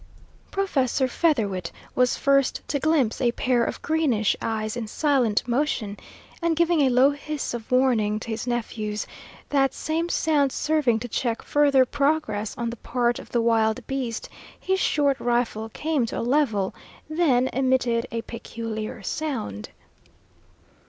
[0.49, 5.95] Professor Featherwit was first to glimpse a pair of greenish eyes in silent motion,
[6.41, 9.05] and, giving a low hiss of warning to his nephews,
[9.49, 14.27] that same sound serving to check further progress on the part of the wild beast,
[14.59, 16.73] his short rifle came to a level,
[17.07, 19.69] then emitted a peculiar sound.